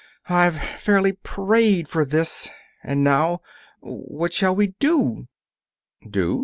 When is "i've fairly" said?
0.29-1.11